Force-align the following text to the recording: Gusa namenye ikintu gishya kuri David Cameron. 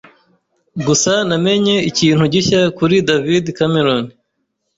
Gusa 0.85 1.11
namenye 1.29 1.75
ikintu 1.89 2.23
gishya 2.33 2.61
kuri 2.77 2.95
David 3.07 3.45
Cameron. 3.57 4.05